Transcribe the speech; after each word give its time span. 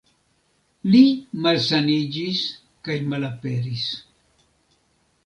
Li 0.93 1.01
malsaniĝis 1.43 2.41
kaj 2.89 2.97
malaperis. 3.13 3.85